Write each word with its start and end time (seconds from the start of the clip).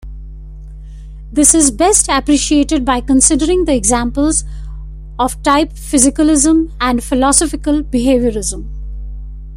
This 1.31 1.53
is 1.53 1.69
best 1.69 2.09
appreciated 2.09 2.83
by 2.83 3.01
considering 3.01 3.65
the 3.65 3.75
examples 3.75 4.43
of 5.19 5.43
type 5.43 5.73
physicalism 5.73 6.71
and 6.81 7.03
philosophical 7.03 7.83
behaviorism. 7.83 8.65